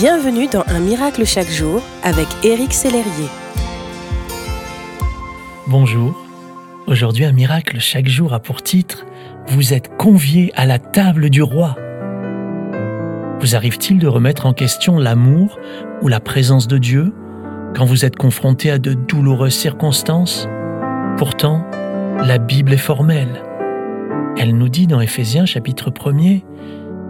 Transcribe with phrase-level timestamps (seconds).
[0.00, 3.28] Bienvenue dans Un miracle chaque jour avec Éric Sellerier.
[5.66, 6.18] Bonjour.
[6.86, 9.04] Aujourd'hui, Un miracle chaque jour a pour titre
[9.48, 11.76] Vous êtes conviés à la table du roi.
[13.40, 15.58] Vous arrive-t-il de remettre en question l'amour
[16.00, 17.12] ou la présence de Dieu
[17.76, 20.48] quand vous êtes confronté à de douloureuses circonstances?
[21.18, 21.66] Pourtant,
[22.24, 23.42] la Bible est formelle.
[24.38, 26.42] Elle nous dit dans Éphésiens chapitre 1er,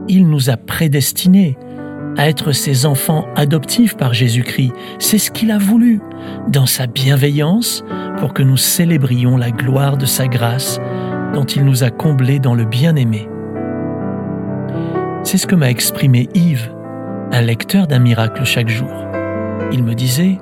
[0.09, 1.57] Il nous a prédestinés
[2.16, 4.73] à être ses enfants adoptifs par Jésus-Christ.
[4.98, 6.00] C'est ce qu'il a voulu,
[6.48, 7.84] dans sa bienveillance,
[8.19, 10.78] pour que nous célébrions la gloire de sa grâce
[11.34, 13.28] dont il nous a comblés dans le bien-aimé.
[15.23, 16.70] C'est ce que m'a exprimé Yves,
[17.33, 18.91] un lecteur d'un miracle chaque jour.
[19.72, 20.38] Il me disait,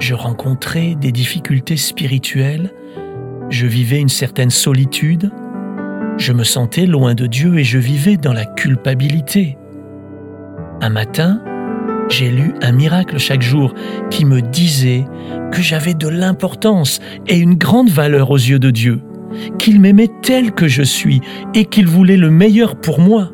[0.00, 2.72] je rencontrais des difficultés spirituelles,
[3.50, 5.30] je vivais une certaine solitude,
[6.16, 9.56] je me sentais loin de Dieu et je vivais dans la culpabilité.
[10.84, 11.40] Un matin,
[12.10, 13.72] j'ai lu un miracle chaque jour
[14.10, 15.06] qui me disait
[15.50, 19.00] que j'avais de l'importance et une grande valeur aux yeux de Dieu,
[19.58, 21.22] qu'il m'aimait tel que je suis
[21.54, 23.30] et qu'il voulait le meilleur pour moi.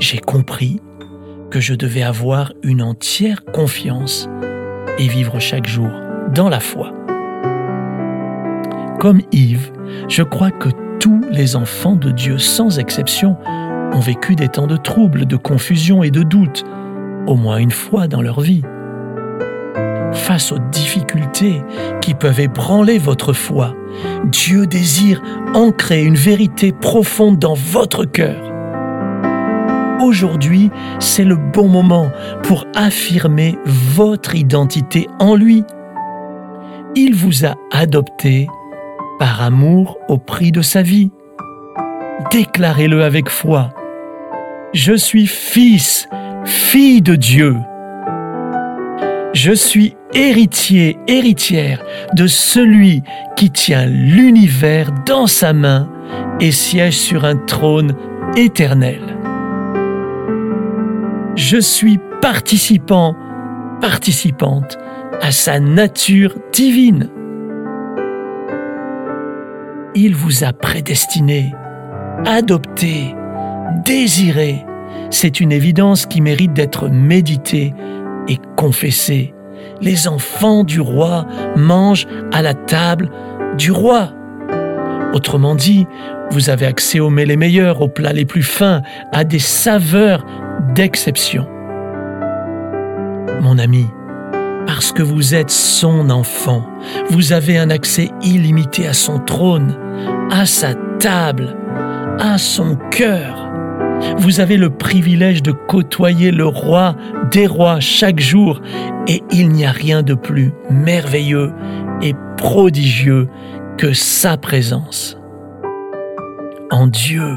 [0.00, 0.80] J'ai compris
[1.52, 4.28] que je devais avoir une entière confiance
[4.98, 5.92] et vivre chaque jour
[6.34, 6.92] dans la foi.
[8.98, 9.70] Comme Yves,
[10.08, 13.36] je crois que tous les enfants de Dieu, sans exception,
[13.92, 16.64] ont vécu des temps de troubles, de confusion et de doute,
[17.26, 18.62] au moins une fois dans leur vie.
[20.12, 21.62] Face aux difficultés
[22.00, 23.74] qui peuvent ébranler votre foi,
[24.24, 25.22] Dieu désire
[25.54, 28.44] ancrer une vérité profonde dans votre cœur.
[30.00, 32.10] Aujourd'hui, c'est le bon moment
[32.44, 35.64] pour affirmer votre identité en lui.
[36.94, 38.46] Il vous a adopté
[39.18, 41.10] par amour au prix de sa vie.
[42.30, 43.70] Déclarez-le avec foi.
[44.74, 46.08] Je suis fils,
[46.44, 47.56] fille de Dieu.
[49.32, 51.82] Je suis héritier, héritière
[52.14, 53.02] de celui
[53.36, 55.90] qui tient l'univers dans sa main
[56.40, 57.94] et siège sur un trône
[58.36, 59.00] éternel.
[61.34, 63.16] Je suis participant,
[63.80, 64.76] participante
[65.22, 67.08] à sa nature divine.
[69.94, 71.54] Il vous a prédestiné,
[72.26, 73.14] adopté,
[73.84, 74.64] désiré.
[75.10, 77.74] C'est une évidence qui mérite d'être méditée
[78.28, 79.34] et confessée.
[79.80, 83.10] Les enfants du roi mangent à la table
[83.56, 84.10] du roi.
[85.14, 85.86] Autrement dit,
[86.30, 90.24] vous avez accès aux mets les meilleurs, aux plats les plus fins, à des saveurs
[90.74, 91.46] d'exception.
[93.40, 93.86] Mon ami,
[94.66, 96.62] parce que vous êtes son enfant,
[97.08, 99.76] vous avez un accès illimité à son trône,
[100.30, 101.56] à sa table,
[102.18, 103.37] à son cœur.
[104.18, 106.96] Vous avez le privilège de côtoyer le roi
[107.30, 108.60] des rois chaque jour
[109.06, 111.52] et il n'y a rien de plus merveilleux
[112.02, 113.28] et prodigieux
[113.76, 115.18] que sa présence.
[116.70, 117.36] En Dieu,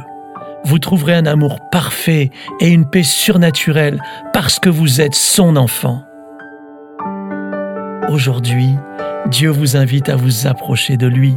[0.65, 2.29] vous trouverez un amour parfait
[2.59, 4.01] et une paix surnaturelle
[4.33, 6.03] parce que vous êtes son enfant.
[8.09, 8.75] Aujourd'hui,
[9.27, 11.35] Dieu vous invite à vous approcher de lui.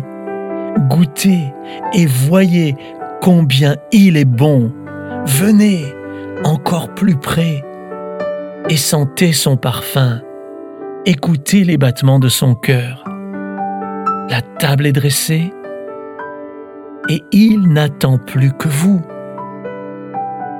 [0.88, 1.52] Goûtez
[1.92, 2.76] et voyez
[3.20, 4.72] combien il est bon
[5.26, 5.94] Venez
[6.44, 7.64] encore plus près
[8.68, 10.20] et sentez son parfum.
[11.06, 13.04] Écoutez les battements de son cœur.
[14.28, 15.50] La table est dressée
[17.08, 19.02] et il n'attend plus que vous.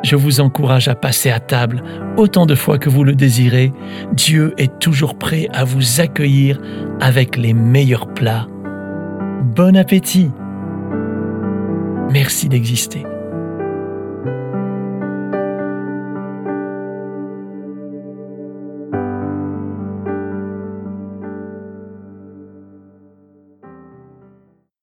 [0.03, 1.83] Je vous encourage à passer à table
[2.17, 3.73] autant de fois que vous le désirez.
[4.13, 6.59] Dieu est toujours prêt à vous accueillir
[7.01, 8.47] avec les meilleurs plats.
[9.43, 10.31] Bon appétit.
[12.11, 13.05] Merci d'exister.